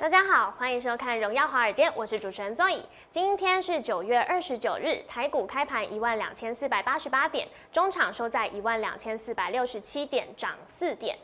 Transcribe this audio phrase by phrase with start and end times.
[0.00, 2.82] 大家好，欢迎收看《荣耀华尔街》，我是主持人宗颖。
[3.10, 11.18] 今天是九月二十九日，台股开盘一万两千四百八十八点，中场收在一万两千四百六十七点，涨四点。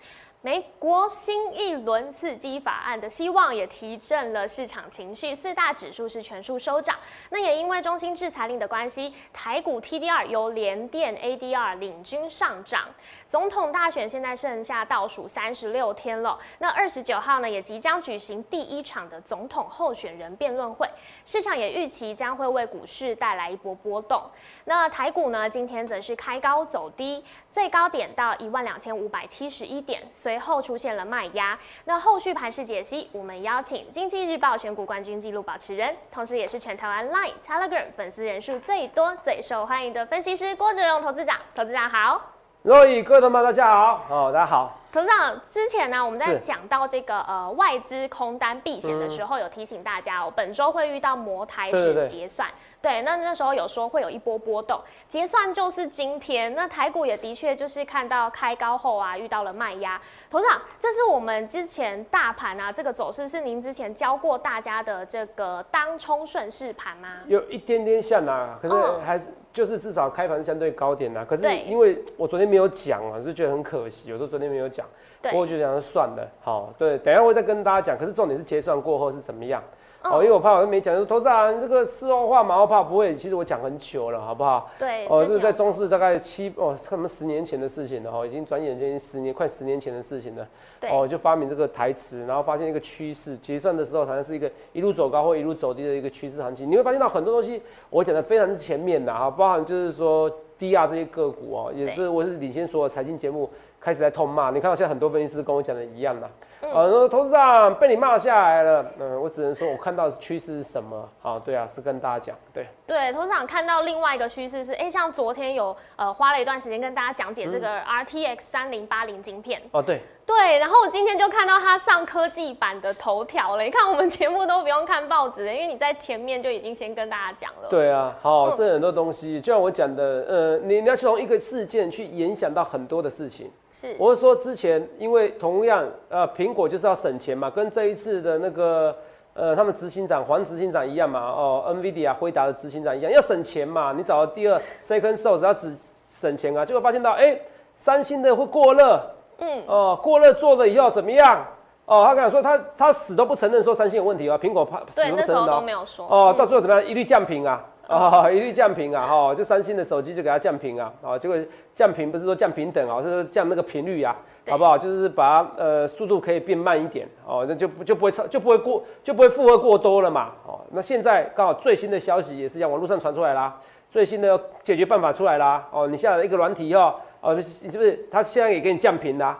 [0.45, 6.95] 美国新一轮刺激法案的希望也提振了市场情绪，四大指数是全数收涨。
[7.31, 12.85] 那也因为中心制裁令的关系，台股 TDR 由联电 ADR 领军上涨。
[13.27, 20.87] 总统大选现在剩下倒数三十六天了，那二十九号呢也即将举行第一场的总统候选人辩论会，
[21.25, 24.23] 市场也预期将会为股市带来一波波动。
[24.67, 31.59] 那台股呢今天则是开高走低，最高点到一万两千五百七十一点，随后出现了卖压。
[31.85, 41.37] 那后续盘势解析，我们邀请经济日报选股冠军纪录保持人，同时也是全台湾 Line、Telegram 粉丝人数最多、最受欢迎的分析师郭哲荣投资长。
[41.55, 42.21] 投资长好。
[42.63, 44.79] 若以各位同胞大家好，哦，大家好。
[44.95, 52.49] 投资长，之前呢，我们在是讲到这个呃外资空单避险的时候，有提醒大家哦，本周会遇到摩台指结算。
[52.81, 56.55] 对，那那时候有说会有一波波动，结算就是今天。
[56.55, 60.01] 那台股也的确就是看到开高后啊，遇到了卖压。
[60.31, 67.09] 头长，这是我们之前大盘啊这个走势是您之前教过大家的这个当冲顺势盘吗？
[67.27, 71.25] 有一点点像啊，可是嗯还是、就是至少开盘相对高点啊。
[71.25, 74.11] 可是因为我昨天没有讲啊，是觉得很可惜。
[74.11, 74.85] 有时候昨天没有讲，
[75.23, 77.97] 对我就想算了，好，对，等一下我会再跟大家讲。
[77.97, 79.63] 可是重点是结算过后是怎么样。
[80.05, 84.71] 嗯哦，因为我怕我都没讲，说投资人这个事后话马后炮不会，其实我讲很久了，好不好？
[84.79, 90.47] 对，哦，这是在中市大概七哦，他们十年前的事情了哈，已经转眼间十年快十年前的事情了。
[90.79, 96.71] 对哦，就发明这个台词，然后发现一个趋势，结算的时候好像是一个一路走高或一路走低的一个趋势行情。
[96.71, 103.49] 你会发现到很多东西，我讲的非常之前面的哈，包含就是说低压这些个股哦，也是我是领先所有财经节目
[103.85, 104.51] 开始在痛骂。
[104.51, 106.31] 你看到现在很多分析师跟我讲的一样的，
[106.63, 111.07] 嗯啊，说投资长被你骂下来了，嗯，我只能说我看到的趋势是什么？
[111.21, 112.67] 好，对啊，是跟大家讲，对。
[112.87, 123.63] 对，投资长看到另外一个趋势是，哎，像昨天有呃花了一段时间跟大家讲解这嗯个 RTX 三零八零晶片，哦，对，对，然后我今天就看到他上科技版的头条了。
[123.63, 127.69] 你看我们节目都不用看报纸，因为你在前面就已经先跟大家讲了。
[127.69, 133.51] 对啊，好，嗯这很多东西，就像我讲的，呃，你你要去从一个事件去影响到很多的事情。
[133.71, 138.97] 是，我是说之前，因为同样，呃，苹果就是要省钱嘛，跟这一次的那个，
[139.35, 145.77] 呃，他们执行长黄执行长一样嘛，哦，NVIDIA 辉达的执行长一样，要省钱嘛，你找到第二 second source 要只
[146.19, 147.39] 省钱啊，结果发现到，哎、
[147.77, 148.99] 三星的会过热，
[149.39, 151.45] 嗯，哦、过热做了以后怎么样？
[151.87, 156.07] 哦，他跟我说他他死都不承认说三星有问题啊，苹果怕死不那时候承认哦都没有说。
[156.07, 156.89] 哦，嗯到最后怎么样？
[156.89, 157.63] 一律降频啊！
[157.89, 159.07] 哦， 一律降频啊！
[159.07, 160.91] 哈、就三星的手机就给它降频啊！
[161.03, 161.37] 哦，结果
[161.75, 164.17] 降频不是说降频等啊，是说降那个频率啊，
[164.49, 164.79] 好不好？
[164.79, 170.31] 就是把它呃速度可以变慢一点哦，那就不就不会超就不会过就不会负荷过多了嘛！
[170.47, 173.55] 哦，那现在刚好最新的消息也是一样网络上传出来啦，
[173.91, 175.69] 最新的解决办法出来啦！
[175.71, 179.39] 哦，你下了一个软体以后，哦，是不是它现在也给你降频啦、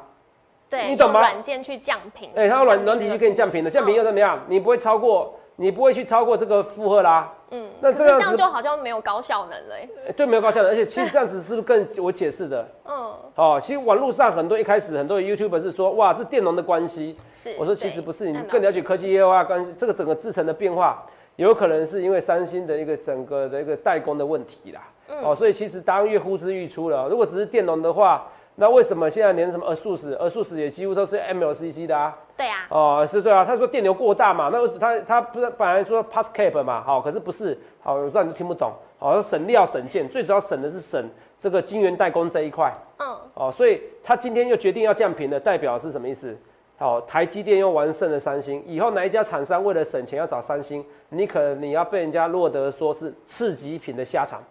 [0.71, 2.31] 对，你懂吗用软件去降频。
[2.35, 4.41] 哎、它有软软体就给你降频了，降频又怎么样？
[4.49, 7.31] 你不会超过，你不会去超过这个负荷啦。
[7.51, 9.89] 嗯，那这这样子样就好像没有高效能了欸。
[10.07, 12.67] 欸对，没有高效能，而且其实这样子是不是更我解释的？
[12.89, 17.17] 嗯，哦，其实网络上很多一开始很多 YouTuber 是说，哇，是电容的关系。
[17.31, 17.55] 是。
[17.59, 21.05] 我说其对实不是，你更了解科技业化关系，这个整个制程的变化，
[21.37, 24.81] 有可能是因为三星的一个整个的一个代工的问题啦。
[25.09, 27.09] 嗯哦，所以其实答案越呼之欲出了。
[27.09, 28.27] 如果只是电容的话，
[28.57, 32.17] 那为什么现在连什么二数十、二数十也几乎都是 MLCC 的啊？
[32.37, 41.05] 对啊，哦，是对啊，他说电流过大嘛，那他他不是本来说 pass cap 嘛，好、可是不是，好，我知道你都听不懂，好、省料省件，最主要省的是省
[41.41, 46.37] 这个晶圆代工这一块，嗯，哦，所以他今天又决定要降频了，代表是什么意思？
[46.77, 54.43] 好、台积电又完胜了三星，以后哪一家厂商为了省钱要找三星，你可能你要被人家落得说是次级品的下场。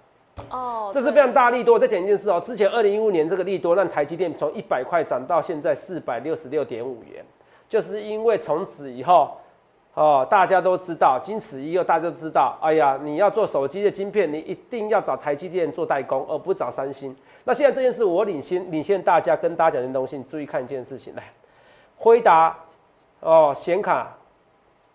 [0.49, 1.77] 哦，这是非常大利多。
[1.77, 7.23] 再讲一件事哦，之前二零一五年这个利多让台积电从一百块涨到现在四百六十六点五元，
[7.69, 9.37] 就是因为从此以后，
[9.93, 17.15] 哦，大家都知道，经此一后大家都知道，哎呀，你要做手机的晶片，你一定要找台积电做代工，而不找三星。
[17.43, 21.23] 那现在这件事，我领先领先大家跟大家讲的东西，你注意看一件事情来，
[21.95, 22.57] 辉达
[23.19, 24.11] 哦，显卡、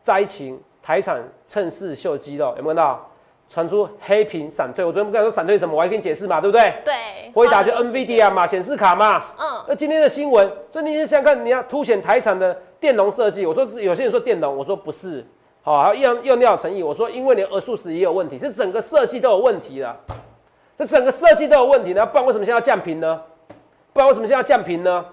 [0.03, 3.08] 灾情、台产趁势秀肌肉，有没有看到？
[3.51, 6.75] 传出黑屏闪退，我昨天不跟你说闪退什么，我还跟你解释嘛，对不对？
[6.85, 6.95] 对，
[7.35, 9.25] 回答就花了很多时 NVIDIA 嘛，显示卡嘛。
[9.39, 15.25] 嗯，那今天的新闻，所以你想想看，你要凸显台产的电容设计，我说是有些人说电容，我说不是，
[15.63, 19.97] 好，还有用用料诚意，我说因为你的额数时也有问题，是整个设计都有问题了，
[20.77, 23.21] 这整个设计都有问题呢，不然为什么现在要降频呢？
[23.93, 25.05] 不然为什么现在要降频呢？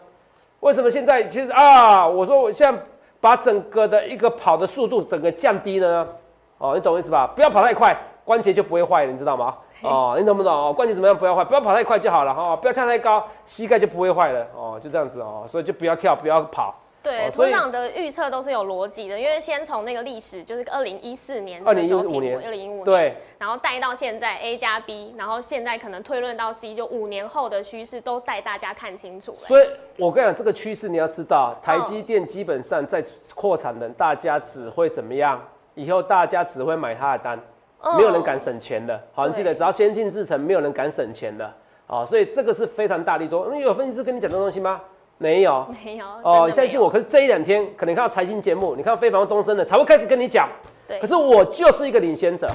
[0.59, 2.79] 为什么现在其实啊，我说我现在
[3.21, 6.07] 把整个的一个跑的速度整个降低了呢？
[6.57, 7.27] 哦，你懂我意思吧？
[7.35, 9.55] 不要跑太快，关节就不会坏了，你知道吗？
[9.83, 10.51] 哦，你懂不懂？
[10.51, 11.45] 哦，关节怎么样不要坏？
[11.45, 16.73] 不要跑太快就好了哈、哦，不要跳太高，膝盖就不会坏了哦，就这样子哦，所以就不要跳，不要跑。
[17.03, 29.47] 对，哦所以长的预测都是有逻辑的，因为先从那个历史，就是二零一四年二零一五年二零一五年，对，然后带到现在 A 加 B，然后现在可能推论到 C，就五年后的趋势都带大家看清楚了。
[29.47, 29.67] 所以
[29.99, 33.05] 我跟你讲，这个趋势你要知道，台积电基本上在
[33.35, 35.39] 扩产能，大家只会怎么样？
[35.75, 37.43] 以后大家只会买它的单，嗯
[37.97, 38.99] 没有人敢省钱的。
[39.13, 41.53] 好，你记得，只要先进制程，没有人敢省钱的。
[41.87, 43.47] 哦，所以这个是非常大力多。
[43.49, 44.81] 那有分析师跟你讲这东西吗？
[45.17, 45.65] 没有。
[45.83, 46.89] 没有哦，相信我。
[46.89, 50.49] 可是这一两天，可能看到财经节目，你看到非凡东升的，才会开始跟你讲。
[50.87, 52.47] 对可是我就是一个领先者，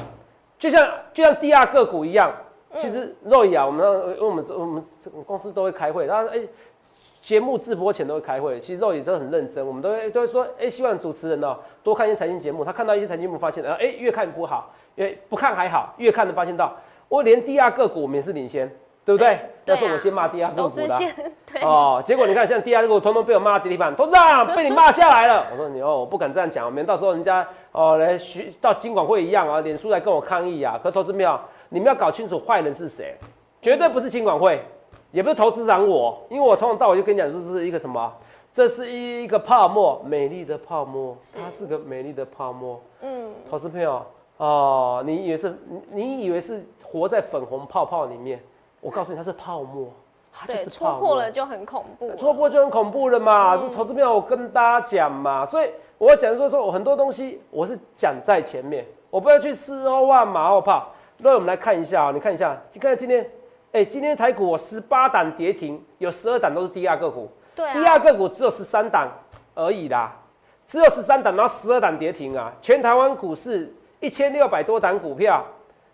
[0.59, 2.31] 就像就像第二个股一样。
[2.31, 4.81] 嗯其实肉眼啊，我们那因为我们我们
[5.27, 6.39] 公司都会开会，然后哎，
[7.21, 8.61] 节目直播前都会开会。
[8.61, 12.65] 其实肉眼都很认真，我们都会都会说，哎，希望主持人哦多看一些财经节目。
[12.65, 16.75] 他看到一些财经节目，发现，哎，越看不好，因为不看还好，越看的发现到，
[17.09, 18.69] 我连第二个股我们也是领先，
[19.05, 19.41] 对不对？
[19.65, 25.47] 对那是我先骂第二个股的 哦，结果你看，像第二个股通通被我骂到地板，董事长被你骂下来了。
[25.53, 30.79] 我说你哦，我不敢这样讲，免到时候人家哦来学到金管会一样啊，脸书来跟我抗议啊。
[30.83, 31.39] 可投资没有，
[31.69, 33.15] 你们要搞清楚坏人是谁，
[33.63, 34.61] 绝对不是金管会，
[35.13, 38.13] 也不是投资长我，因为我从头到尾就跟你讲，这是一个什么？
[38.53, 42.81] 这是一个泡沫，美丽的泡沫，它是个美丽的泡沫。
[43.01, 44.05] 嗯，投资朋友
[44.41, 48.43] 哦，你以为是你你以为是活在粉红泡泡里面？
[48.81, 49.93] 我告诉你，它是泡沫，
[50.33, 50.99] 它就对，是泡沫。
[50.99, 52.17] 戳破了就很恐怖了。
[52.17, 60.89] 戳破就很恐怖了嘛，嗯这投资票我跟大家讲嘛，所以我讲说说我很多东西我是讲在前面，我不要去事后万马后炮。
[61.19, 63.31] 那我们来看一下啊、你看一下，你看今天，
[63.73, 69.07] 哎、今天台股我十八档跌停，有十二档都是第二个股，对第二啊，个股只有十三档
[69.55, 70.17] 而已啦，
[70.67, 73.71] 只有十三档，然后十二档跌停啊，全台湾股市
[74.01, 75.45] 一千六百多档股票，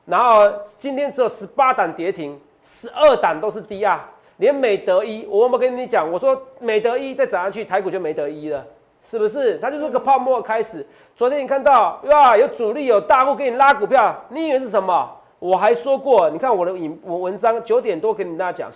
[0.05, 6.11] 然后今天只有十八档跌停，十二档都是低啊，连美德一，我有没有跟你讲？
[6.11, 8.65] 我说美德一再涨上去，台股就没得一了，
[9.03, 9.59] 是不是？
[9.59, 10.87] 它就是个泡沫开始。
[11.15, 15.11] 昨天你看到哇，有主力有大户给你拉股票，你以为是什么？
[15.39, 18.73] 我还说过，你看我的影我文章九点多跟大家讲，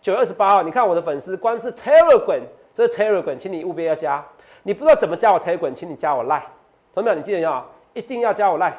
[0.00, 2.40] 九月二十八号，你看我的粉丝，光是 Telegram，
[2.74, 4.24] 这是 Telegram，请你务必要加。
[4.62, 6.42] 你不知道怎么加我 Telegram，请你加我 Line。
[6.94, 8.74] 同学们，你记得要一定要加我 Line，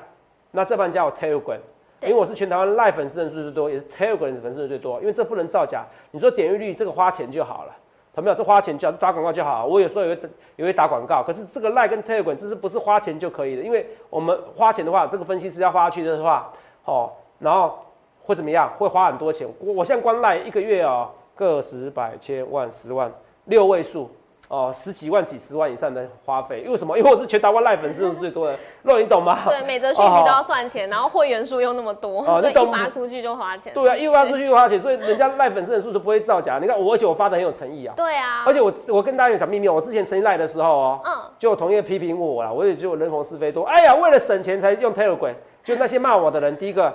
[0.51, 1.59] 那这班加我 Telegram。
[2.01, 5.85] 因对为我是全台湾 Live 粉丝人数最多，也是 Telegram 粉丝人最多，因为这不能造假。
[6.11, 7.71] 你说点阅率这个花钱就好了，
[8.13, 8.35] 同没有？
[8.35, 9.65] 这花钱就好打广告就好。
[9.65, 13.63] 我有时候也会也会打广告，可是这个 Live 跟 Telegram 这是不是花钱就可以的？
[13.63, 16.51] 因为我们花钱的话，这个分析师要花下去的话，
[16.83, 17.09] 哦，
[17.39, 17.79] 然后
[18.23, 18.69] 会怎么样？
[18.77, 19.47] 会花很多钱。
[19.59, 23.09] 我我现在光 Live 一个月哦，个十百千万十万
[23.45, 24.11] 六位数。
[24.53, 26.95] 哦，十几万、几十万以上的花费，因为什么？
[26.95, 29.39] 因为我是全台湾 Live 粉丝数最多的，肉你懂吗？
[29.49, 33.73] 对，每则讯息都要算钱，然后会员数又那么多，所以一发出去就花钱。
[33.73, 36.59] 对啊，一发出去就花钱，所以人家赖粉丝人数都不会造假。
[36.61, 37.95] 你看我，而且我发的很有诚意啊。
[37.97, 43.63] 对啊，而且我我跟大家有小秘密哦，我之前成立赖的时候哦，嗯，就有同业批评我啦，我也就人红是非多。
[43.63, 45.33] 哎呀，为了省钱才用 Telegram，
[45.63, 46.93] 就那些骂我的人，第一个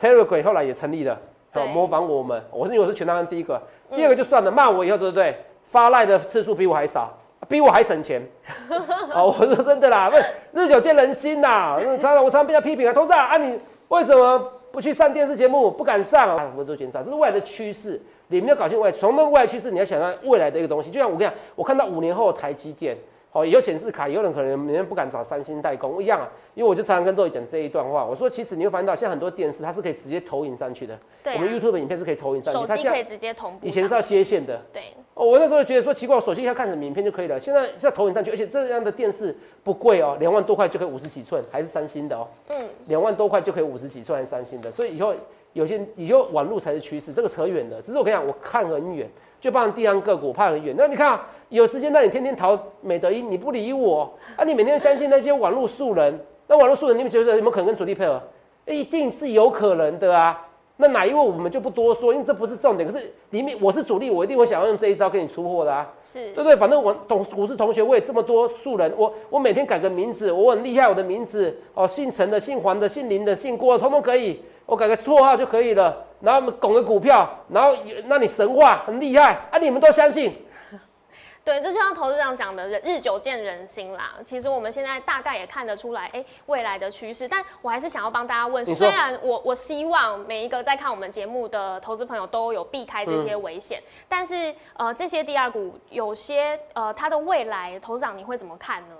[0.00, 1.18] Telegram 后来也成立了，
[1.54, 2.40] 哦，模仿我们。
[2.52, 3.60] 我是因为我是全台湾第一个，
[3.90, 5.36] 嗯第二个就算了，骂我以后对不对？
[5.74, 7.12] 发赖的次数比我还少。
[7.46, 8.22] 比我还省钱，
[9.12, 11.76] 哦，我说真的啦，不是日久见人心呐。
[12.00, 14.38] 常常我常常被他批评啊，董事长啊，你为什么
[14.72, 15.70] 不去上电视节目？
[15.70, 18.00] 不敢上啊，我都减少，这是未来的趋势。
[18.28, 20.90] 你们要搞清未来，从那未来趋势，你要想到未来的一个东西。
[20.90, 22.96] 就像我跟你讲，我看到五年后台积电，
[23.34, 26.30] 哦，有显示卡，有人可能人家不敢找三星代工一样啊。
[26.54, 33.66] 因为我就常常跟周宇讲这一段话，我说其实你会发现到，现在很多电视它是可以直接投影上去的，对啊我们 YouTube 影片是可以投影上去，手它现在机可以直接同步。
[33.66, 34.62] 以前是要接线的。
[34.72, 34.82] 对，
[35.14, 37.40] 哦，我那时候觉得说奇怪，我手机要看什么影片就可以了。
[37.40, 42.28] 现在现在投影上去，而且这样的电视不贵哦，两万多块就可以五十几寸，还是三星的哦。
[42.50, 44.70] 嗯，两万多块就可以五十几寸，还是三星的。
[44.70, 45.12] 所以以后
[45.54, 47.82] 有些以后网络才是趋势，这个扯远了。
[47.82, 49.10] 只是我跟你讲，我看很远，
[49.44, 50.74] 就帮地方个股我怕很远。
[50.78, 58.18] 那你看、啊，有时间让你天天逃美德一，你不理我啊，你每天相信那些网络素人，那网络素人你们觉得有没有可能跟主力配合？
[58.64, 60.48] 一定是有可能的啊。
[60.78, 62.90] 那哪一位我们就不多说，因为这不是重点。
[62.90, 66.56] 可是里面我是主力，我一定会想要用这一招给你出货的啊，是对不对？
[66.56, 76.04] 反正我同股市同学会这么多素人，我我每天改个名字，我很厉害，我的名字哦，姓陈的、姓黄的、姓林的、姓郭的，通通可以，我改个绰号就可以了。
[76.20, 80.42] 然后拱个股票，然后那你神话很厉害啊，你们都相信。
[81.44, 84.14] 对，这就像投资长讲的，日久见人心啦。
[84.24, 87.28] 其实我们现在大概也看得出来，哎，未来的趋势。
[87.28, 98.94] 但我还是想要帮大家问，虽然我我希望每一个在看我们节目的投资朋友都有避开这些危险，但是呃，这些第二股有些呃，它的未来，投资长你会怎么看呢？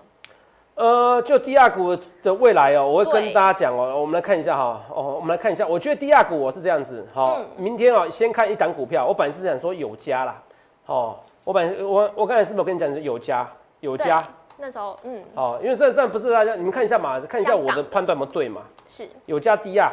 [0.74, 10.42] 呃，就第二股的未来哦，我会跟大家讲哦，我们来看一下哈，哦，我们来看一下，我觉得第二股我是这样子，好，明天哦，先看一档股票，我本来是想说有加啦，
[10.86, 11.16] 哦。
[11.44, 13.46] 我本我我刚才是不是跟你讲是有加
[13.80, 14.26] 有加？
[14.56, 15.22] 那时候嗯。
[15.34, 18.62] 哦，因为这这不是大家你们看一下嘛，看一下我的判断不对嘛？
[18.88, 19.06] 是。
[19.26, 19.92] 有加低压，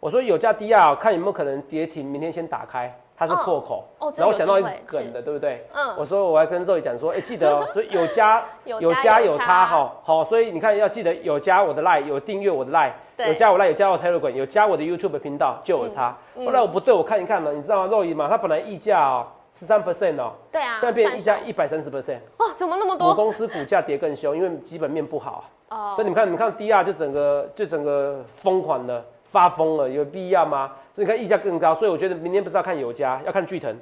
[0.00, 3.84] 我说有加低啊，看有没有可能跌停，明天先打开，它是破口，
[4.16, 5.66] 然后想到一梗的，对不对？
[5.74, 16.16] 嗯，我说我还跟周宇讲说， 哎，记得哦，所以有加 有加有差哈，好，所以你看要记得有加我的 line，有订阅我的 line，有加我 line，有加我 telegram，有加我的 YouTube 频道就有差。
[16.34, 17.86] 后来我不对，我看一看嘛，你知道吗？
[17.92, 19.26] 肉姨嘛，它本来溢价哦。
[19.52, 23.08] 十三 percent 哦，对啊，现在变一家一百三十 percent，哇，怎么那么多？
[23.08, 30.70] 我公司股价跌更凶，因为基本面不好哦，所以你们看，你们看 D R 就整个就整个疯狂的发疯了，有必要吗？
[30.94, 33.78] 所以你看溢价更高，所以我觉得明天不是要看油价，要看巨腾，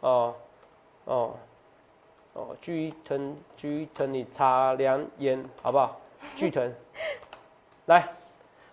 [0.00, 0.34] 哦
[1.04, 1.32] 哦
[2.32, 6.00] 哦，巨腾巨腾，你擦亮眼好不好？
[6.36, 6.72] 巨腾，
[7.86, 8.08] 来，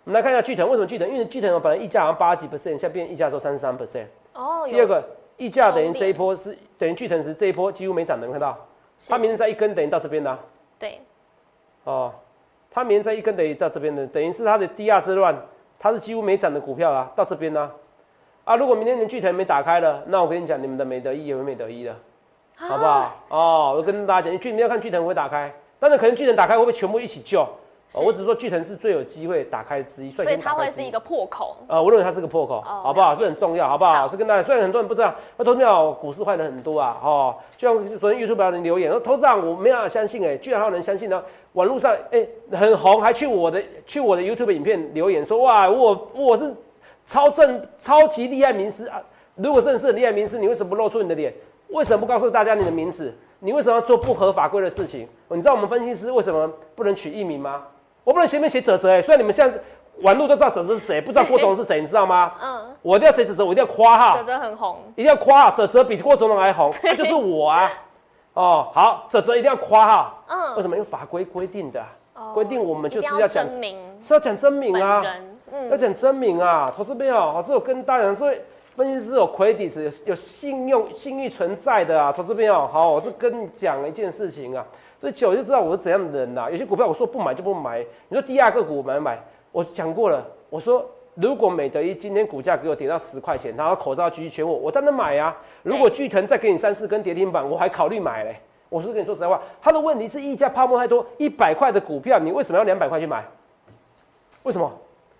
[0.03, 1.09] 我们来看一下巨腾，为什么巨腾？
[1.09, 5.03] 因为巨腾本来溢价好像八几 percent，现在变溢价都三十三 percent，哦，第二个。
[5.39, 8.57] 溢价等于这一波是等于巨腾时这一波几乎没涨，能看到？
[9.07, 10.39] 它明天再一根等于到这边的。
[10.79, 10.99] 对。
[11.83, 12.11] 哦，
[12.71, 15.35] 它明天再一根等于到这边的，等于是它的低压之乱，
[15.79, 17.71] 它是几乎没涨的股票啊，到这边呢。
[18.43, 21.93] 啊，如果明天连巨腾没打开了，那我跟你讲，你们的美德一也会美德一的，
[22.55, 23.11] 好不好？
[23.29, 27.45] 哦，我跟大家讲，巨你要看巨腾会打开，但是可能巨腾打开会不会全部一起救？
[27.95, 31.55] 我只是说巨腾是最有机会打开之一，所以它会是一个破口。
[31.67, 33.15] 呃，我认为它是个破口，好不好？
[33.15, 34.07] 是很重要，好不好？
[34.07, 41.23] 是跟大家，虽然很多人不知道，那投资票股市坏人很多啊，哦，就像昨天 YouTube 有人留言说，投资长我没办法相信，哎，居然还有人相信呢。
[41.53, 46.53] 网络上哎很红，还去我的去我的 YouTube 影片留言说，哇，我我是
[47.07, 49.01] 超正超级厉害名师啊！
[49.35, 51.33] 如果真的是厉害名师，你为什么不露出你的脸？
[51.69, 53.15] 为什么不告诉大家你的名字？
[53.39, 55.07] 你为什么要做不合法规的事情？
[55.29, 57.63] 你知道我们分析师为什么不能取艺名吗？
[58.07, 59.59] 我不能前面写泽泽哎，虽然你们现在
[60.01, 62.31] 玩路都知道泽泽是谁，不知道郭总是谁，你知道吗？
[62.41, 64.17] 嗯，我一定要写泽泽，我一定要夸哈。
[64.17, 67.69] 泽泽很红，一定要夸，泽泽比郭总统还红，那就是我啊。
[68.31, 70.13] 哦，好，泽泽一定要夸哈。
[70.27, 70.77] 嗯，为什么？
[70.77, 71.83] 因为法规规定的，
[72.33, 75.03] 规定我们就是要讲真名，是要讲真名啊，
[75.69, 76.73] 要讲真名啊。
[76.77, 78.33] 投资朋友，好，这我跟大家说，
[78.77, 82.13] 分析师有 credit，有信用信誉存在的啊。
[82.13, 84.65] 投资朋友，好，我是跟你讲一件事情啊。
[84.99, 86.49] 所以久就知道我是怎样的人啦。
[86.49, 87.85] 有些股票我说不买就不买。
[88.09, 89.19] 你说第二个股买不买？
[89.51, 90.25] 我讲过了。
[90.49, 90.85] 我说
[91.15, 95.35] 如果美德一今天股价给我跌到十块钱，然后口罩继续缺货，我当然买呀。
[95.63, 98.39] 如果巨腾再给你三四根跌停板，我还考虑买嘞。
[98.69, 103.23] 我是跟你说实在话，它的问题是溢价泡沫太多，一百块的股票你为什么要两百块去买？
[104.43, 104.71] 为什么？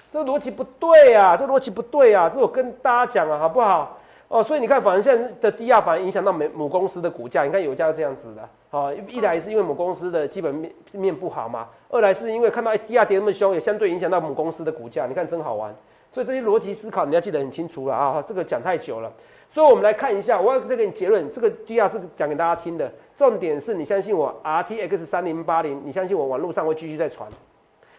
[0.09, 1.35] 这个逻辑不对啊！
[1.35, 2.31] 这逻辑不对啊！
[2.33, 3.96] 这我跟大家讲啊，好不好？
[4.29, 7.45] 哦，所以你看，反而现在的低压反而影响到美母公司的股价。
[7.45, 15.05] 你看油价这样子的，哦，一来是因为母公司的基本面面不好嘛，二来是因为看到低压跌那么凶，也相对影响到母公司的股价。
[15.07, 15.73] 你看真好玩，
[16.11, 18.21] 所以这些逻辑思考你要记得很清楚了啊！
[18.21, 19.09] 这个讲太久了，
[19.49, 27.29] 所以我们来看一下，我要再给你结论，这个低压是讲给大家听的，重点是你相信我，R T X 三零八零，你相信我，网络上会继续在传，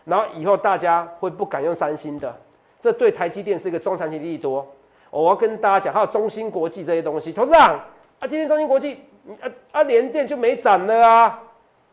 [0.05, 2.37] 然后以后大家会不敢用三星的，
[2.83, 4.67] 这对台积电是一个中长期利益多
[5.11, 5.23] 多。
[5.23, 7.81] 我要跟大家讲，还有中芯国际这些东西，董事长
[8.19, 9.01] 啊，今天中芯国际
[9.41, 11.43] 啊啊联电就没涨了啊，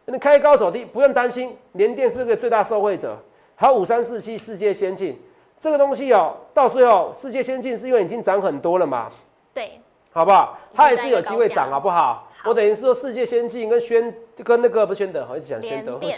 [0.05, 3.17] 那开高走低，不用担心，联电是个最大受惠者。
[3.55, 5.17] 还有五三四七世界先进
[5.61, 9.09] 这个东西哦，到最后世界先进是因为已经涨很多了嘛？
[9.53, 9.79] 对，
[10.11, 10.57] 好不好？
[10.73, 12.29] 它也是有机会涨，好不好？
[12.43, 16.09] 我等于是说世界先进跟宣跟那个不宣德，我一直讲宣德，因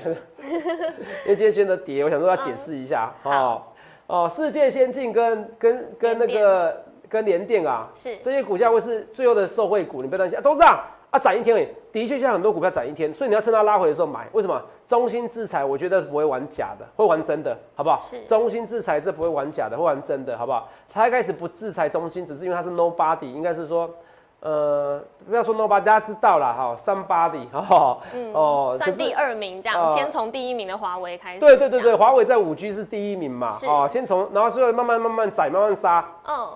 [1.27, 3.61] 为今天宣德跌，我想说要解释一下哦
[4.07, 6.85] 哦，世界先进跟跟跟那个。
[7.09, 10.79] 跟联电啊，是这些股价会是最后的受惠股，你不要担心啊，都这样
[11.11, 14.27] 啊，涨一天而已，的确像很多股票涨一天，所以你要趁它拉回的时候买。
[14.33, 14.61] 为什么？
[14.87, 17.97] 中心制裁，我觉得不会玩假的，会玩真的，好不好？
[17.97, 20.69] 是中心制裁，这不会玩假的，会玩真的，好不好？
[20.89, 23.89] 他一开始不制裁中心，只是因为他是 nobody，应该是说，
[24.39, 27.97] 呃，不要说 nobody，大家知道了哈，somebody 哈，
[28.33, 31.39] 哦，算第二名这样，先从第一名的华为开始。
[31.41, 36.47] 对对对对，华为在五 G 是第一名嘛，哦，先从，然后所以慢慢慢慢宰，慢慢杀，嗯，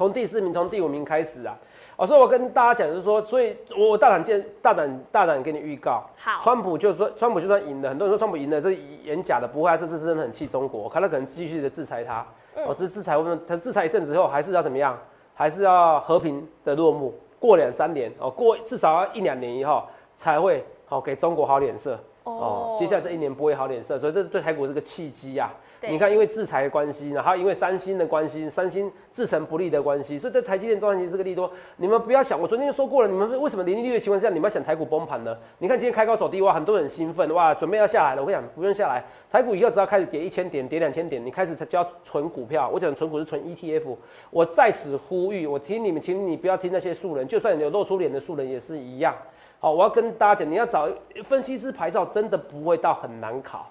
[0.00, 1.54] 从第四名，从第五名开始啊。
[1.96, 8.70] 哦，所以我跟大家讲就是说，所以我大胆见大胆大胆给你预告，好，川普就说川普就算赢了，很多人说川普赢了，这
[9.04, 12.26] 演假的，不会啊，这次真的很气中国，看他可能继续的制裁他，
[12.66, 14.98] 哦，这制裁我们他制裁一阵子后，还是要怎么样，
[15.34, 19.84] 还是要和平的落幕，过两三年哦，过至少要一两年以后
[20.16, 21.98] 才会好给中国好脸色。
[22.24, 25.50] 哦，接下来这一年不会好脸色，所以这对台股是个契机呀。
[25.82, 31.50] 你看，因为制裁的关系，然后因为三星的关系，三星制成不利的关系，所以在台积电赚钱是个利多。
[31.76, 35.34] 你们不要想，我昨天就说过了，你们为什么零利率的情况下，你们要想台股崩盘呢？
[35.58, 38.20] 你看今天开高走低，哇，很多人兴奋，哇，准备要下来了。
[38.20, 42.68] 我跟你讲，不用下来，台股以后只要开始跌一千点，跌两千点，你开始就要存股票。
[42.68, 43.96] 我讲存股是存 ETF。
[44.30, 49.14] 我在此呼吁，我听你们，请你不要听那些素人，就算有露出脸的素人也是一样。
[49.58, 50.88] 好，我要跟大家讲，你要找
[51.24, 53.70] 分析师牌照，真的不会到很难考。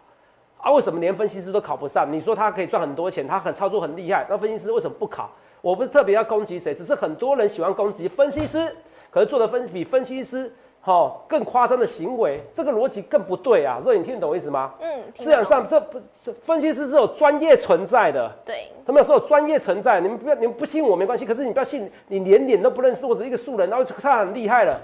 [0.59, 2.11] 啊，为什么连分析师都考不上？
[2.11, 5.29] 你说他可以赚很多钱，他很操作很厉害，那分析师为什么不考？
[5.61, 8.75] 我不是特别要攻击谁，只是很多人喜欢攻击分析师，
[9.09, 13.81] 可是做的分比分析师好更夸张的行为，这个逻辑更不对啊！
[13.83, 14.73] 若你听得懂我意思吗？
[14.79, 15.99] 嗯，市场上这不
[16.41, 24.79] 分析师是有专业存在的，对，他们有说有专业存在，你们不要你们不信我没关系，可是你不要信，你连脸都不认识，我只是一个素人，然后他很厉害了，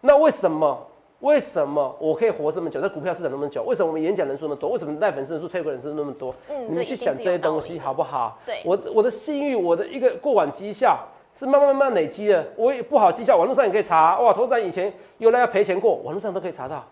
[0.00, 0.86] 那为什么？
[1.22, 3.62] 为什么我可以活这么久，在股票市场那么久？
[3.62, 4.70] 为什么我们演讲人数那么多？
[4.70, 6.34] 为什么带粉丝人数、推广人数那么多？
[6.48, 8.36] 嗯，你们去想这些东西好不好？
[8.44, 10.98] 对，我我的信誉，我的一个过往绩效
[11.34, 12.44] 是慢慢慢慢累积的。
[12.56, 14.18] 我也不好绩效，网络上也可以查。
[14.18, 16.84] 哇，投资人以前有人要赔钱过，网络上都可以查到。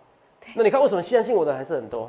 [0.54, 2.08] 那你看为什么相信我的还是很多？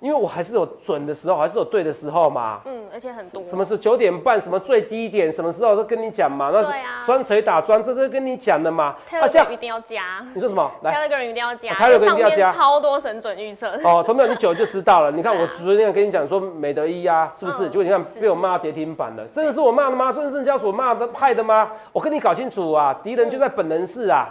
[0.00, 2.60] 因为我还是有准的时候，还是有对的时候嘛。
[2.64, 3.42] 嗯，而且很多。
[3.42, 4.40] 什么是九点半？
[4.40, 5.30] 什么最低点？
[5.30, 6.50] 什么时候都跟你讲嘛。
[6.52, 7.02] 那对啊。
[7.04, 8.94] 双锤打桩，这都跟你讲的嘛。
[9.10, 10.24] Telegram 一定要加。
[10.34, 11.74] 你说什么？Telegram 一定要加。
[11.74, 12.52] Telegram 一定要加。
[12.52, 13.68] 超多神准预测。
[13.82, 15.10] 哦，同样你久就知道了。
[15.10, 17.68] 你看我昨天跟你讲说美德一啊，是不是？
[17.68, 20.12] 结果你看被我骂跌停板了，真的是我骂的吗？
[20.12, 21.72] 真的是交所骂的害的吗？
[21.92, 24.28] 我跟你搞清楚啊，敌人就在本能室啊。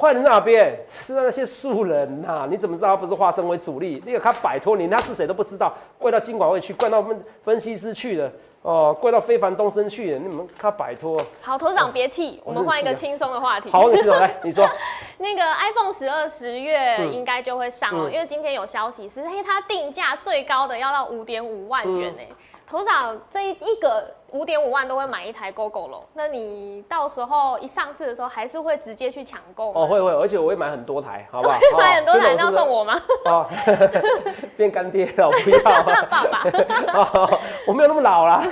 [0.00, 0.78] 坏人在哪边？
[1.04, 2.46] 是那些素人呐！
[2.48, 4.00] 你怎么知道他不是化身为主力？
[4.06, 8.30] 那个他摆脱你，他是谁都不知道，怪到金管会去，怪到分分析师去了，
[8.62, 10.18] 哦，怪到非凡东升去了。
[10.20, 11.20] 你们他摆脱？
[11.40, 13.70] 好，头长别气，我们换一个轻松的话题。
[13.70, 14.64] 好，你说来， 你说。
[15.18, 22.22] 那个 iPhone 十二十月应该就会上了，因为今天有消息是，嘿，它定价最高的要到五点五万元呢。
[22.68, 24.04] 头长这一个。
[24.32, 31.58] 五点五万都会买一台 GoGo 喽，那你到时候一上市的时候，还是会直接去抢购哦，会会，而且我会买很多台，好不好？
[31.78, 33.00] 买很多台，要送我吗？
[33.24, 33.46] 哦，
[34.54, 35.58] 变干爹了，不要。
[36.10, 36.44] 爸爸，
[37.66, 38.44] 我没有那么老啦。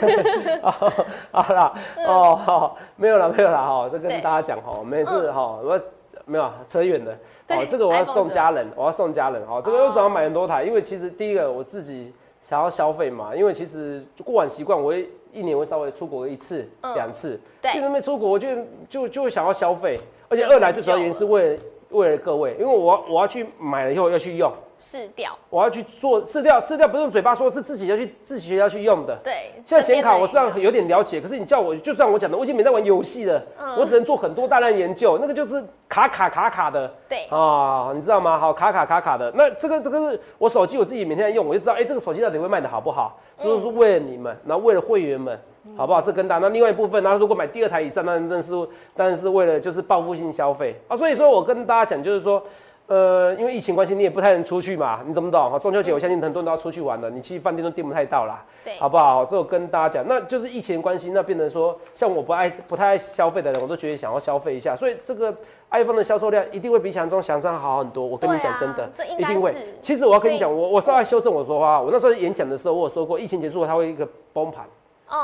[1.31, 1.75] 好啦，
[2.07, 5.79] 哦，好，没有了，没有了，哈，这跟大家讲哈，每次哈，我
[6.25, 7.13] 没有扯远了，
[7.49, 10.65] 哦，这个我要送家人，我要送家人，哈，这个为什么要买很多台？
[10.65, 12.15] 因为其实第一个我自己
[12.49, 15.11] 想要消费嘛，因为其实过往习惯我会。
[15.33, 18.49] 一年会稍微出国一次、两次，对，就没出国，我就
[18.89, 24.51] 就就会想要消费，而且二来最主要原因是为了为了各位，因为我我要去买了以后要去用。
[24.79, 29.19] 试掉，我要去做试掉，试掉不是用嘴巴说，是自己要去自己要去用的。
[29.25, 33.43] 对，像显卡，我虽然有点了解，可是你叫我，就算我讲的，我已经没在玩游戏了，
[33.79, 36.93] 我只能做很多大量研究，那个就是卡卡卡卡的。
[37.09, 38.39] 对啊，你知道吗？
[38.39, 39.33] 好，卡卡卡卡的。
[39.35, 43.19] 那这个这个是我手机，我自己每天在用，我就知道，哎，这个手机到底会卖的好不好？
[43.37, 45.39] 所以说为了你们，然后为了会员们，
[45.77, 46.03] 好不好？
[46.03, 46.39] 这跟大。
[46.39, 48.53] 那另外一部分，然后如果买第二台以上，那那是
[48.95, 50.97] 当然是为了就是报复性消费啊。
[50.97, 52.43] 所以说我跟大家讲，就是说。
[52.89, 55.51] 呃，因为疫情关系，你也不太能出去嘛，你懂不懂？
[55.51, 59.25] 哈，中秋节我相信很多人都要出去玩的，你去饭店都订不太到啦，对，好不好？
[59.25, 65.35] 这我跟大家讲，那就是疫情关系，那变成说，像我不爱、不太爱消费的人，我都觉得想要消费一下，所以这个
[65.73, 68.07] iPhone 的销售量一定会比想象中想象好很多。
[68.07, 69.53] 我跟你讲，真的，一定会。
[69.83, 74.65] 其实我要跟你讲，我我稍微修正我说话，我那时候演讲的时候，我有说过，疫情结束了它会一个崩盘，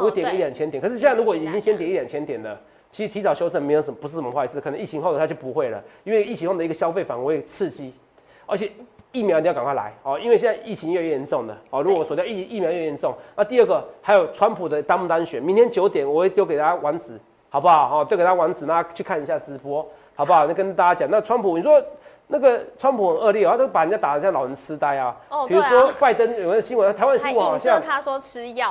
[0.01, 2.59] 会跌一两千点，可是现在如果已经先跌一两千点了。
[2.93, 7.93] 其实提早修正没有什么，不是什么坏事，可能疫情后它就不会了，因为疫情后的一个消费反而会刺激。
[8.45, 8.71] 而且
[9.13, 11.83] 疫苗一定要赶快来哦，因为现在疫情越来越严重了哦。
[11.83, 15.43] 如果锁掉疫疫苗越严重，那第二个还有川普的单不单选？
[15.43, 18.03] 明天九点我会丢给大家网址，好不好？
[18.03, 20.47] 哦，丢给他网址，那去看一下直播，好不好？
[20.47, 21.83] 那跟大家讲，那川普，你说
[22.27, 25.17] 那个川普很恶劣，他都把人家打得像老人痴呆啊。
[25.31, 28.71] 哦，比如说拜登有个新闻，台湾新闻好像他说吃药，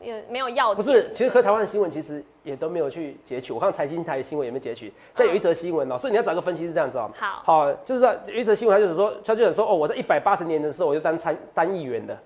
[0.00, 0.74] 有没有药？
[0.74, 2.24] 不是，其实和台湾的新闻其实。
[2.48, 4.86] 也都没有去截取，我看财经台新闻也没截取。
[5.14, 7.10] 现在有一则新闻哦，所以你要找个分析是这样子哦。
[7.14, 12.18] 好，好，就是有一则新闻，他就是说，他就想说，哦，我在一百八十年的时候，我就当参当议员的，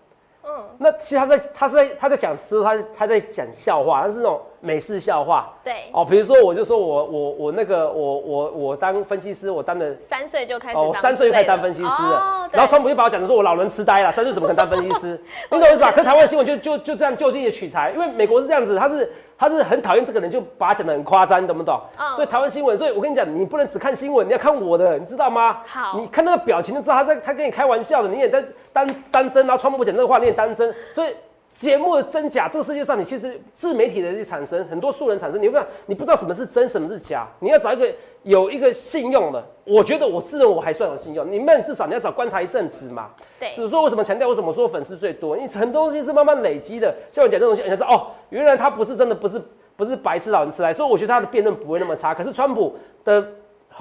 [0.44, 5.52] 嗯，那其实他在他是在他在讲说他他在讲笑话，他是那种美式笑话。
[5.62, 12.48] 对，哦，比如说我就说我我我那个我我我当分析师，我当的三岁就开始哦，我三岁就开始当分析师哦了。
[12.50, 15.20] 对然后川普就把我讲的说我老人痴呆了，三岁怎么可能当分析师？
[15.50, 15.90] 你懂我意思吧？
[15.90, 21.80] 可台湾新闻就就就这样就地的取材，因为美国是这样子，他是他是很讨厌这个人，就把他讲的很夸张，你懂不懂？
[21.98, 25.58] 嗯所以台湾新闻，所以我跟你讲，你不能只看新闻，你要看我的，你知道吗？
[25.66, 31.12] 好你看那个表情就知道他在他跟你开玩笑的，你也在当当真，然后川普讲这个话你也当真，所以。
[31.52, 37.86] 节目的真假，这个世界上你其实自媒体的去产生很多素人产生，你不知道你不知道什么是真，什么是假，你要找一个
[38.22, 39.44] 有一个信用的。
[39.64, 43.10] 我觉得我自认我还算有信用，你们至少你要找观察一阵子嘛。
[43.38, 45.36] 对，只是说为什么强调为什么说粉丝最多？
[45.36, 46.92] 因为很多东西是慢慢累积的。
[47.12, 49.40] 像我讲这种东西，人家说哦，原来他不是真的不是
[49.76, 52.14] 不是白痴老人痴呆，所以我觉得他的辩论不会那么差。
[52.14, 53.24] 可是川普的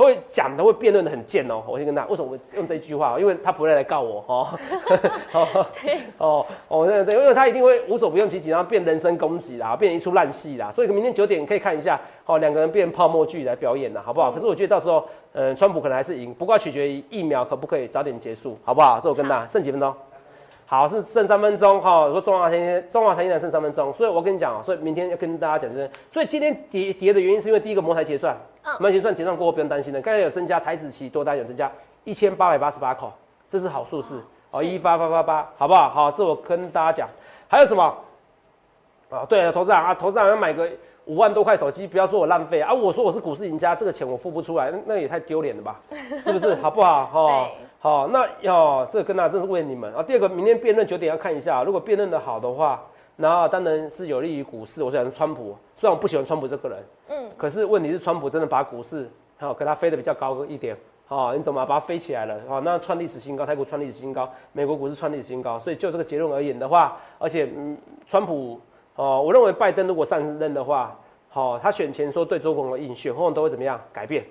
[0.01, 1.61] 会讲的会辩论的很贱哦。
[1.67, 3.19] 我先跟他为什么我用这一句话？
[3.19, 4.47] 因为他不会来告我 哦。
[5.33, 5.65] 哦
[6.17, 10.71] 哦哦，对对，因为他一定会无所不用其极，然后变人身攻击啦，变成一出烂戏啦。
[10.71, 14.31] 所以明天九点可以看一下，好、两个人变泡沫剧来表演啦，好不好？
[14.31, 18.99] 可是我觉得到时候，嗯、川普可能还是赢，不过取决于疫苗可不可以早点结束，好不好？
[19.01, 19.93] 这我跟大家剩几分钟？
[20.71, 22.07] 好，是剩三分钟哈。
[22.07, 31.69] 说中华台积中华台积电剩三分钟，所以我跟你讲哦，所以明天要跟大家讲这，所以今天跌跌的原因是因为第一个摩台结算，嗯摩台结算结算过后不用担心了，刚才有增加台子期多单有增加
[32.05, 33.11] 一千八百八十八口，
[33.49, 35.89] 这是好数字哦，一八八八八，好不好？
[35.89, 37.09] 好，这我跟大家讲，
[37.49, 37.83] 还有什么？
[39.09, 40.69] 啊，对了，投资人啊，投资人要买个
[41.03, 42.73] 五万多块手机，不要说我浪费啊！
[42.73, 45.81] 我说我是股市赢家，这个钱我付不出来，那那也太丢脸了吧？
[46.17, 46.55] 是不是？
[46.63, 47.09] 好不好？
[47.11, 50.03] 哦对，好，那要这个跟大家真是为你们啊。
[50.03, 52.79] 第二个，明天辩论九点要看一下，如果辩论的好的话，
[53.17, 54.83] 然后当然是有利于股市。
[54.83, 60.77] 我想川普，虽然我不喜欢川普这个人，嗯，可是问题是川普真的把股市好、跟他飞得比较高一点。
[61.07, 61.65] 哦，你懂吗？
[61.65, 68.61] 把它飞起来了，哦，那创历史新高，泰国创历史新高，美国股市创历史新高，所以就这个结论而言的话，而且嗯，川普
[68.95, 70.95] 哦，我认为拜登如果上任的话，
[71.29, 74.23] 好、他选前说对中国的印，选后都会怎么样改变？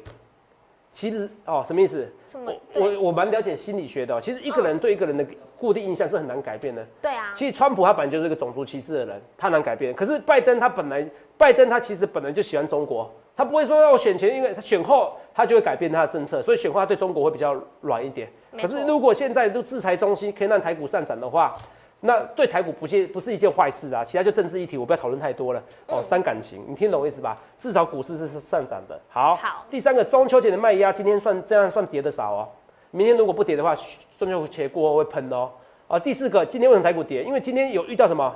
[0.92, 2.12] 其实哦，什么意思？
[2.26, 2.83] 什么我？
[2.83, 5.24] 我我蛮了解心理学的哦、其实一个人对一个人的
[5.59, 6.85] 固定印象是很难改变的。
[7.00, 9.94] 对啊，其实川普他本来就是一个种族歧视的人，他难改变。
[9.94, 11.07] 可是拜登他本来，
[11.38, 18.29] 拜登他其实本来就喜欢中国，他不会说让我选前，因为他选后他就会改变他的政策，所以选后他对中国会比较软一点。
[18.61, 21.55] 可是如果现在都制裁中心可以让台股上涨的话，
[22.00, 24.04] 那对台股不是不是一件坏事啊。
[24.04, 25.60] 其他就政治议题，我不要讨论太多了。
[25.86, 27.36] 哦，嗯伤感情，你听懂我意思吧？
[27.58, 28.98] 至少股市是上涨的。
[29.08, 32.48] 好，好第三个中秋节的卖压，今天算这样算跌的少哦。
[32.90, 33.76] 明天如果不跌的话，
[34.18, 35.50] 中秋节过后会喷哦。
[35.88, 37.22] 啊，第四个，今天为什么台股跌？
[37.22, 38.34] 因为今天有遇到什么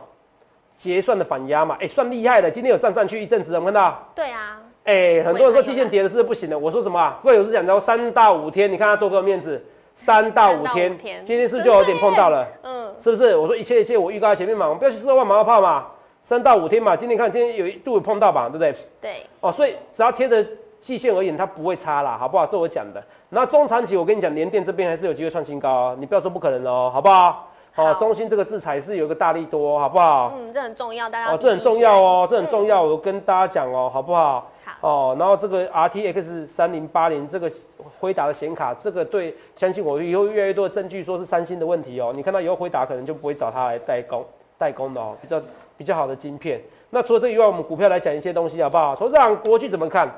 [0.76, 1.76] 结算的反压嘛？
[1.80, 4.08] 哎、算厉害的，今天有站上去一阵子，有没有看到？
[4.14, 7.18] 对啊，哎、很多人说季线跌的是不行的，我说什么啊？
[7.22, 12.46] 所以我是讲到三到五天，你看他多给我面子，三到五天，天今天是就有点碰到了？
[12.62, 13.36] 嗯，是不是？
[13.36, 15.86] 我说一切一切，我预告在前面嘛，我们不要去说万马后炮嘛，
[16.22, 18.74] 三到五天嘛，今天看今天有一度有碰到吧，对不对？
[19.00, 20.44] 对，哦，所以只要贴着
[20.80, 22.44] 季线而言，它不会差啦，好不好？
[22.46, 23.02] 这我讲的。
[23.30, 27.50] 然后中长期，我跟你讲，联电这边还是有机会创新高哦，你不要说不可能哦，好不好？
[27.76, 30.32] 好哦，中芯这个制裁是有一个大力多，好不好？
[30.36, 32.76] 嗯，这很重要，大家哦，这很重要哦，这很重要。
[32.76, 34.48] 要，我跟大家讲哦，好不好？
[34.64, 37.50] 好，哦，然后这个 RTX 三零八零这个
[37.98, 42.12] 辉达的显卡，这个对，相信我，以后越来越多的证据说是三星的问题哦。
[42.14, 44.24] 你看到以后辉达可能就不会找他来代工
[44.56, 45.42] 代工的哦，比较
[45.76, 46.60] 比较好的晶片。
[46.90, 48.94] 那除了这以外，我们股票来讲一些东西好不好？
[48.94, 50.08] 投资长国巨怎么看？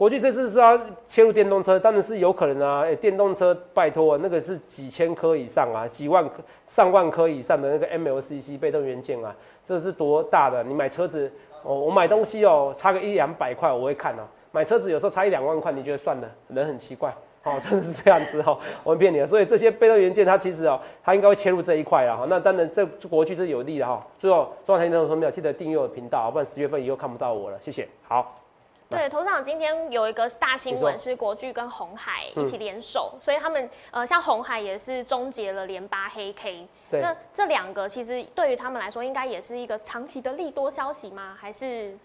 [0.00, 2.80] 国巨这次是要切入电动车，当然是有可能啊。
[2.86, 6.36] 哎、电动车拜托、那个是几千颗以上啊，几万颗、
[6.66, 10.64] 上万颗以上的那个 MLCC 被动元件啊，这是多大的？
[10.64, 11.30] 你买车子
[11.62, 14.22] 哦，我买东西哦，差个一两百块我会看哦。
[14.52, 19.26] 买车子有时候差一两万块，你觉得算了，人很奇怪哦， 真的是这样子哦，我们骗你的。
[19.26, 22.16] 所以这些被动元件它其实哦，它应该会切入这一块啊。
[22.16, 24.02] 哈那当然这国巨是有利的哈。
[24.16, 27.58] 最后中华台电的朋友记得订阅我的频道，不然十月份以后看不到我了。
[27.60, 27.86] 谢谢。
[28.08, 28.34] 好。
[28.90, 36.66] 对，头长今天有一个大新闻是国巨跟红海嗯一起联手，所以他们呃，像红海也是终结了连八黑 K。
[36.90, 37.00] 对。
[37.00, 41.36] 那这两个其实对于他们来说，应该也是一个长期的利多消息吗？
[41.40, 41.96] 还是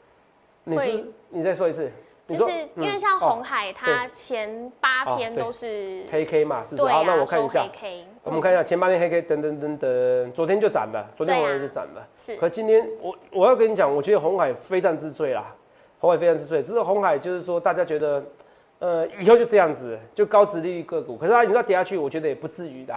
[0.65, 1.91] 会你再说一次，
[2.27, 6.83] 就是因为像红海，它前八天都是黑 K 嘛，是不是？
[6.83, 7.63] 对好，那啊，我看一下。
[7.63, 8.01] 黑，K。
[8.01, 11.47] 嗯我们看一下前八天黑 K 等等等等，昨天就涨了，昨天对啊。
[11.47, 12.07] 红海就涨了。
[12.17, 12.35] 是。
[12.37, 15.55] 可今天我我要跟你讲，我觉得红海非战之罪啦，
[16.05, 16.61] 红海非常之罪。
[16.61, 18.23] 只是红海就是说大家觉得，
[18.77, 21.17] 呃，以后就这样子，就高值利率个股。
[21.17, 22.93] 可是它你要跌下去，我觉得也不至于的。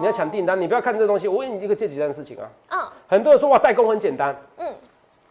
[0.00, 1.28] 你要抢订单，你不要看这东西。
[1.28, 4.74] 我问你一个最简单的事情啊，嗯很多人说哇代工很简单，嗯，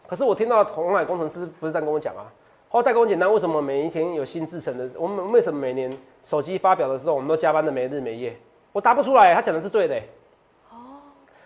[0.06, 2.26] 可是我听到红海工程师不是这样跟我讲啊，
[2.70, 4.88] 哦代工简单，为什么每一天有新制成的？
[4.98, 5.92] 我们为什么每年
[6.24, 8.36] 手机发表的时候，我们都加班的没日没夜？
[8.72, 9.94] 我答不出来，他讲的是对的、
[10.70, 10.98] 哦，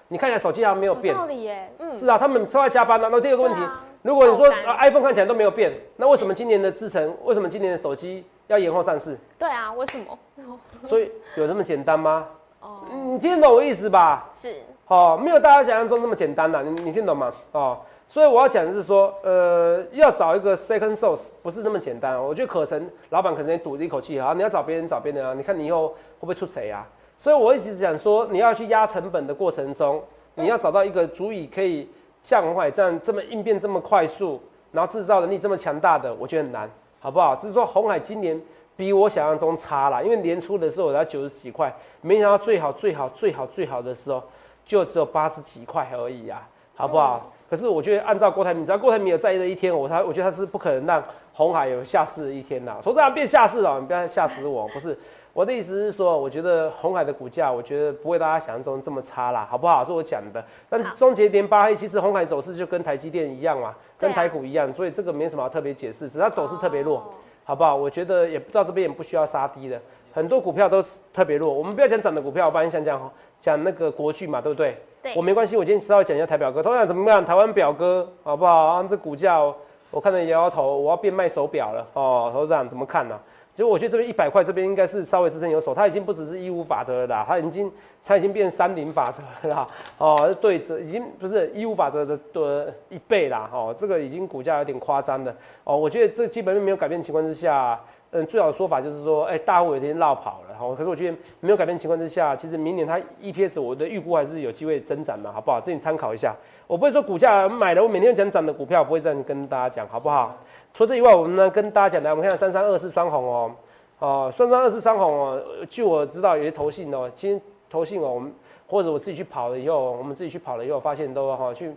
[0.09, 3.61] 你看起来手机好像没有变有，道理耶，嗯，是啊，他们都在加班呢、那第二个问题，
[4.03, 9.17] 如果你说爆肝啊 iPhone 看起来都没有变，那为什么今年的制程，为什么今年的手机要延后上市？
[9.38, 10.19] 对啊，为什么？
[10.87, 12.27] 所以有这么简单吗？
[12.61, 14.29] 哦，你听得懂我意思吧？
[14.33, 14.57] 是，
[14.88, 17.33] 哦，没有大家想象中那么简单呐、你你听懂吗？
[17.53, 22.27] 哦，所以我要讲的是说，呃，要找一个 second source 不是那么简单、哦。
[22.29, 26.87] 我觉得可成老板可能也赌了一口气啊，你要找别人找别人啊，你看你以后会不会出谁啊？
[27.19, 30.03] 所以我一直讲说，你要去压成本的过程中，
[30.35, 31.88] 你要找到一个足以可以
[32.22, 37.35] 像红海这样这么应变这么快速，然后制造能力这么强大的，我觉得很难，好不好？
[37.37, 38.40] 只是说红海今年
[38.76, 44.22] 比我想象中差啦，因为年初的时候我才九十几块，没想到最好最好最好最好的时候
[44.64, 47.32] 就只有八十几块而已啊，好不好？
[47.50, 51.02] 可是我觉得按照郭台铭，只要郭台铭有在意的一天，我他我觉得他是不可能让
[51.35, 52.76] 红海有下市的一天呐。
[52.82, 54.98] 投资人变下市了，你不要吓死我，不是。
[55.33, 59.83] 我的意思是说，我觉得红海的股价，我觉得不会大家想象中这么差啦，好不好？
[59.83, 60.45] 这是我讲的。
[60.68, 66.99] 但好终结连八黑，其实红海走势就跟台积电一样嘛，跟台股一样，所以这个没什么特别解释，只是它走势特别弱。
[66.99, 67.05] 哦
[67.45, 67.75] 好不好？
[67.75, 69.79] 我觉得也到这边也不需要杀低的，
[70.14, 71.53] 很多股票都是特别弱。
[71.53, 74.77] 我们不要讲涨的股票，我帮你想讲讲那个国巨嘛，对不对？
[75.03, 76.62] 对我没关系，我今天稍微讲一下台表哥。
[76.62, 77.23] 同样怎么样？
[77.25, 78.66] 台湾表哥好不好？
[78.66, 79.53] 啊，这股价哦
[79.90, 82.31] 我看着摇摇头，我要变卖手表了哦。
[82.33, 83.18] 头长怎么看呢、
[83.55, 87.71] 其实我觉得这边一百块，这边应该是稍微支撑有手，它已经不只是一五法则了啦，它已经
[88.03, 89.67] 它已经变三零法则了啦，
[89.99, 95.35] 哦，对折已经不是一五法则的的一倍啦，哦，这个已经股价有点夸张了，
[95.65, 97.79] 哦，我觉得这基本面没有改变情况之下，
[98.12, 105.61] 嗯，最好的说法就是说，哎、大户有点绕跑了，哦，可是我觉得没有改变情况之下，其实明年它 EPS 我的预估还是有机会增长的，好不好？
[105.61, 106.35] 这你参考一下，
[106.67, 110.35] 我不会说股价买了我每天讲涨的股票，不会这样跟大家讲，好不好？
[110.74, 113.50] 除了这以外，我们呢跟大家讲的，我们看三三二四双红哦，
[113.98, 118.32] 哦，三三二四双红哦，呃据我知道有些投信哦，其实投信哦，我们
[118.66, 121.70] 或者我自己去跑了以后，我们自己去跑了以后，发现都哈、去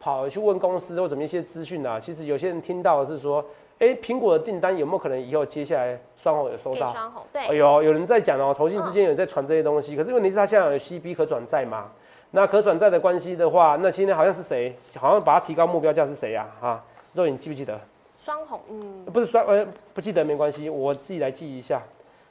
[0.00, 3.44] 跑去问公司或怎么一些资讯啊，其实有些人听到的是说，
[3.78, 6.86] 哎，苹果的订单有没有可能以后接下来双红有收到？
[6.88, 11.86] 给双红，哎，呦，有人在讲哦，投信之间有人在传这些东西，可是问题是它现在有 CB 可转债嘛？
[12.32, 14.74] 那可转债的关系的话，那现在好像是谁？
[14.98, 16.68] 好像把它提高目标价是谁呀、啊？
[16.68, 16.84] 啊，
[17.14, 17.78] 肉你记不记得？
[18.22, 21.80] 双红，嗯，不是双呃不记得没关系，我自己来记一下。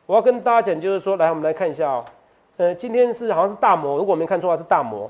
[0.06, 2.06] 我要跟大家讲，就是说，来我们来看一下哦，
[2.58, 5.10] 呃，今天是好像是大摩，如果没看错的话是大摩，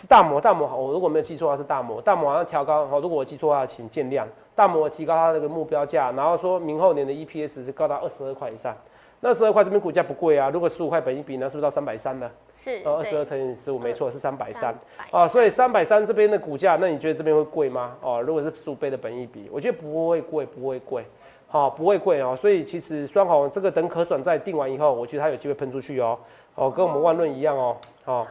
[0.00, 4.24] 是大摩，大摩好，我如果没有记错的话是大摩，大摩好像调高，好，如果我记错的话请见谅。
[4.54, 8.74] 大摩提高它那个目标价，然后说明后年的 EPS 是高达二十二块以上。
[9.22, 12.30] 那十二块这边股价不贵啊，如果十五块本一比呢，是不是到三百三呢？
[12.56, 14.74] 是，呃，二十二乘以十五，没错，是三百三。
[15.10, 17.96] 啊，所以三百三这边的股价，那你觉得这边会贵吗？
[18.00, 21.04] 哦，如果是十五倍的本益比，我觉得不会贵，不会贵，
[21.48, 22.34] 好、不会贵哦。
[22.34, 26.18] 所以其实双红这个等可转债定完以后，我觉得它有机会喷出去哦，
[26.54, 28.26] 哦，跟我们万润一样哦，哦。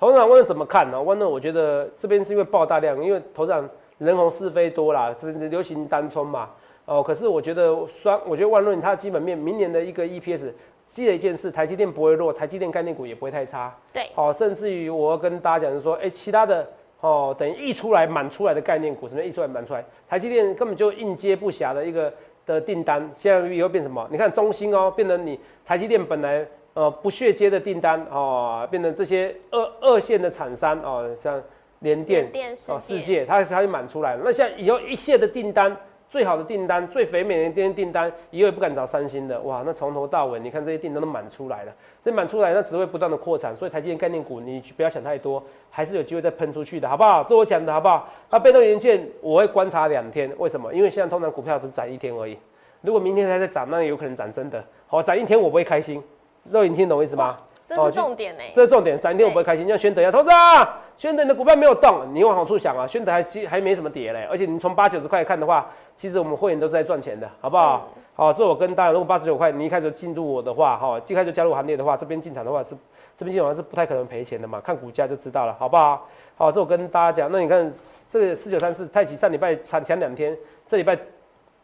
[0.00, 1.00] 头长万润怎么看呢？
[1.00, 3.68] 万润我觉得这边是因为爆大量，因为头长
[3.98, 6.50] 人红是非多啦，这流行单冲嘛，
[6.86, 10.52] 哦，可是我觉得双，我觉得万润它的基本面明年的一个 EPS，
[10.90, 13.74] 记得一件事，台积电不会弱，台积电概念股也不会太差。
[13.90, 16.68] 对，好、甚至于我要跟大家讲是说，哎、其他的
[17.00, 22.12] 哦，等于溢出来满出来的概念股，什么溢出来满出来，台积电根本就应接不暇的一个
[22.44, 24.06] 的订单，现在以后变什么？
[24.10, 31.42] 你看中兴哦，变成你台积电本来呃不屑接的订单哦，变成这些二二线的厂商哦，像
[31.78, 34.22] 联电电世哦世界，它它就满出来了。
[34.22, 35.74] 那像以后一线的订单。
[36.14, 39.64] 最好的订单、最肥美的订订单，一个也不敢找三星的，哇！
[39.66, 41.72] 那从头到尾，你看这些订单都满出来了。
[42.04, 47.24] 这满出来，那只会不断的扩产，所以台积电概念股你不要想太多，还是有机会再喷出去的，好不好？
[47.24, 48.08] 这我讲的好不好？
[48.30, 50.72] 那被动元件我会观察两天，为什么？
[50.72, 52.38] 因为现在通常股票都是涨一天而已，
[52.82, 54.64] 如果明天还在涨，那有可能涨真的。
[54.86, 56.00] 好，涨一天我不会开心，
[56.48, 57.36] 肉眼听懂意思吗？
[57.66, 58.42] 这是重点呢。
[58.54, 59.66] 这是重点，涨一天我不会开心。
[59.66, 67.88] 像宣德一样，投资啊，宣德你的股票没有动，你往好处想啊，宣德还基还没什么跌嘞，而且你从八九十块看的话，其实我们会员都是在赚钱的，好不好？
[68.14, 72.76] 好，这我跟大家，如果八十九块你一开始就进入我的话，哈，一开始就加入行列的话，这边进场的话是
[73.16, 76.06] 这边基本上是不太可能赔钱的嘛，看股价就知道了，好不好？
[76.36, 77.72] 好，这我跟大家讲，那你看
[78.10, 80.36] 这个四九三四太极上礼拜强强两天，
[80.68, 80.96] 这礼拜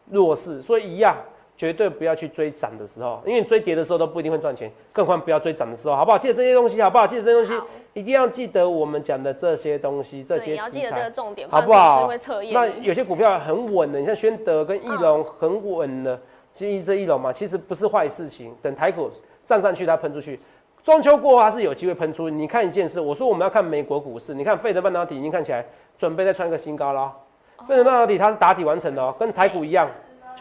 [0.07, 1.15] 弱势，所以一样。
[1.61, 6.17] 绝对不要去追涨的时候，因为你追跌的时候都不一定会赚钱，更何况不要追涨的时候，好不好？
[6.17, 7.05] 记得这些东西，好不好？
[7.05, 12.09] 记得这些东西，一定要记得我们讲的这些东西，这，些你要记得这材个重点，好不好
[12.51, 12.65] 那。
[12.81, 16.19] 有些股票很稳的，你像宣德跟翼龙很稳的，
[16.55, 18.51] 其实这翼龙嘛，其实不是坏事情。
[18.59, 19.11] 等台股
[19.45, 20.39] 站上去，它喷出去，
[20.81, 22.27] 中秋过后它是有机会喷出。
[22.27, 25.63] 你看一件事，我说我们要看美国股市，你看费德半导体已经看起来
[25.95, 27.11] 准备再创一个新高了哦。
[27.67, 29.87] 费德半导体它是打底完成的哦，跟台股一样，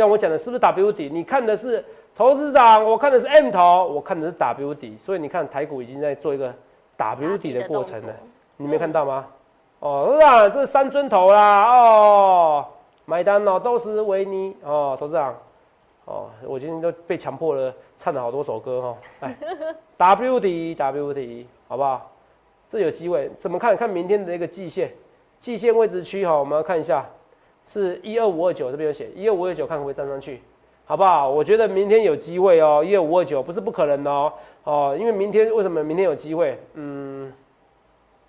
[0.01, 1.11] 像我讲的是不是 W 底？
[1.13, 1.85] 你看的是
[2.17, 6.51] 投资长，我看的是 M 头，我看的是 W 底，所以你看台股已经在做一个
[6.97, 8.15] W 底的过程了，
[8.57, 9.27] 你没看到吗？
[9.81, 12.67] 哦，是啊，这是三尊头啦，哦，
[13.05, 15.35] 买单哦都是维尼，哦，投资长，
[16.07, 19.37] 哦，我今天都被强迫了，唱了好多首歌哦，哎
[19.99, 22.11] ，W 底 W 底，好不好？
[22.71, 23.77] 这有机会，怎么看？
[23.77, 24.91] 看明天的一个季线，
[25.39, 27.05] 季线位置区哈，我们要看一下，
[27.71, 30.41] 是一二五二九这边有写，一二五二九看会不会站上去，
[30.85, 31.31] 好不好？
[31.31, 34.33] 我觉得明天有机会哦，一二五二九不是不可能哦，
[34.65, 36.59] 哦，因为明天为什么明天有机会？
[36.75, 37.33] 嗯。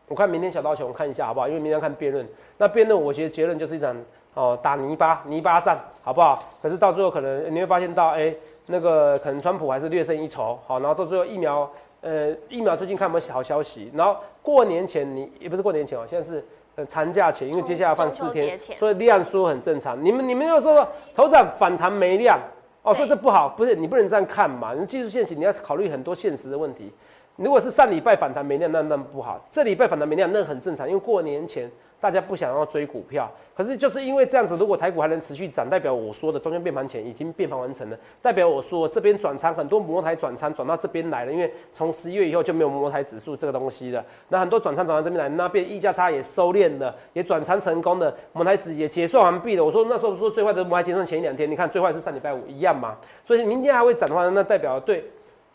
[0.08, 1.48] 我看明天小道琼看一下好不好？
[1.48, 2.28] 因为明天看辩论，
[2.58, 3.96] 那辩论我觉得结论就是一场
[4.34, 6.44] 哦打泥巴泥巴战，好不好？
[6.62, 8.36] 可是到最后可能你会发现到，哎，
[8.68, 13.90] 那个可能川普还是略胜一筹，好，然后到最后疫苗，呃，疫苗最近看有没有好消息？
[13.96, 16.46] 然后过年前你也不是过年前哦，现在是
[16.82, 20.04] 呃长假前，因为接下来放四天，所以量缩很正常。
[20.04, 22.40] 你们你们又说头涨反弹没量
[22.82, 24.74] 哦，所以这不好，不是你不能这样看嘛？
[24.74, 26.92] 你技术现行你要考虑很多现实的问题。
[27.36, 29.40] 如果是上礼拜反弹没量，那那不好。
[29.52, 31.70] 这礼拜反弹没量，那很正常，因为过年前
[32.02, 33.32] 大家不想要追股票。
[33.56, 44.04] 可是就是因为这样子，如果台股还能持续涨，代表我说的中间变盘前已经变盘完成了，代表我说这边转仓很多摩台转仓转到这边来了，因为从十一月以后就没有摩台指数这个东西了。
[44.30, 49.64] 那很多转仓转到这边来，那变溢价差也收敛了，也转仓成功的摩台指也结算完毕了。
[49.64, 55.06] 我说那时候说最坏的摩台结算前一两天，你看最坏是上礼拜五一样嘛，所以明天还会涨的话，那代表对。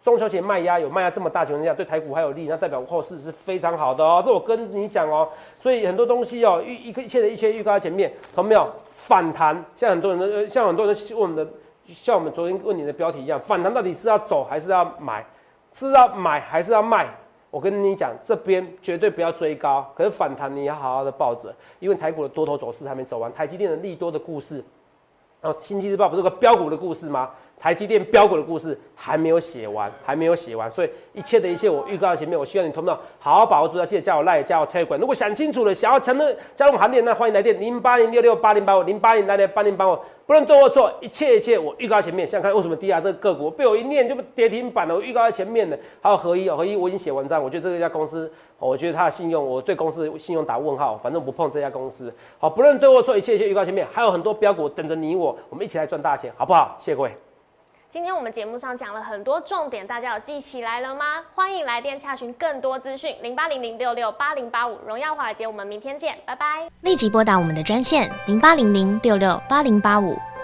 [0.07, 4.23] 中秋节卖压有卖压这么大情况下，对台股还有利，那代表后市是非常好的哦。
[4.25, 8.65] 这我跟你讲哦，所以很多东西哦，预一个一切的一切预告在前面，同没有？
[9.09, 11.45] 反弹，像很多人都，像很多人问我们的，
[11.89, 15.27] 像我们昨天问你的标题一样，反弹到底是要走还是要买？
[15.75, 17.09] 是要买还是要卖？
[17.51, 24.63] 我跟你讲，这边绝对不要追高，可是反弹你要好好的抱着，因为台股的多头走势还没走完，台积电的利多的故事，
[25.41, 27.31] 然后经济日报不是个标股的故事吗？
[27.59, 32.39] 台积电标股的故事还没有写完，还没有写完，所以一切的一切我预告在前面。
[32.39, 34.99] 我希望你同不好好把握住，要记得加我赖，加我 Telegram。
[34.99, 39.99] 如果想清楚了，想要承认加入行列，那欢迎来电零八零六六八零八五零八零来电八零八五。
[40.27, 42.27] 不论对或错，一切一切我预告前面。
[42.27, 44.95] 想看为什么低压这个个股被我一念就跌停板了？
[44.95, 52.13] 我预告在前面的，还有合一哦，合一我已经写文章，我觉得这家公司，我觉得它的信用，我对公司信用打问号，反正不碰这家公司。
[52.39, 56.77] 好，不论对或错，一切一切预告前面，还有很多标股等着你我，我们一起来赚大钱，好不好？
[56.79, 57.26] 谢谢各位。
[57.97, 61.25] 今天我们节目上讲了很多重点，大家有记起来了吗？
[61.35, 66.69] 欢迎来电查询更多资讯，零八零零六六八零八五，荣耀华尔街，我们明天见，拜拜。
[66.83, 70.15] 立即拨打我们的专线零八零零六六八零八五